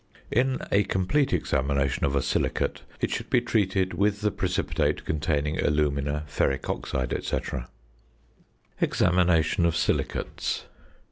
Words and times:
In 0.31 0.57
a 0.71 0.81
complete 0.85 1.31
examination 1.31 2.05
of 2.05 2.15
a 2.15 2.23
silicate 2.23 2.81
it 3.01 3.11
should 3.11 3.29
be 3.29 3.39
treated 3.39 3.93
with 3.93 4.21
the 4.21 4.31
precipitate 4.31 5.05
containing 5.05 5.59
alumina, 5.59 6.23
ferric 6.27 6.67
oxide, 6.71 7.13
&c. 7.23 7.37
EXAMINATION 8.81 9.63
OF 9.63 9.75
SILICATES. 9.77 10.63